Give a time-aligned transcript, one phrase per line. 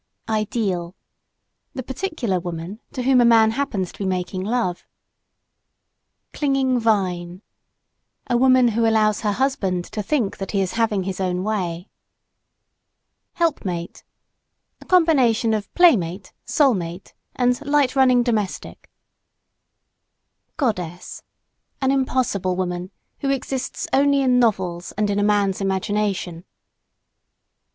[0.27, 0.95] "IDEAL"
[1.75, 4.87] The particular woman, to whom a man happens to be making love.
[6.33, 7.43] CLINGING VINE
[8.27, 11.87] A woman who allows her husband to think that he is having his own way.
[13.33, 14.03] HELPMATE
[14.81, 18.89] A combination of playmate, soul mate, and light running domestic.
[20.57, 21.21] GODDESS
[21.79, 22.89] An impossible woman,
[23.19, 26.43] who exists only in novels and in a man's imagination.